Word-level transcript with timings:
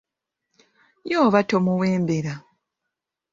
Ye 1.09 1.15
oba 1.25 1.39
tomuwembera. 1.49 2.33